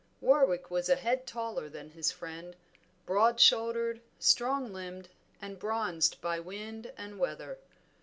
[0.19, 2.55] Warwick was a head taller than his tall friend,
[3.05, 7.59] broad shouldered, strong limbed, and bronzed by wind and weather.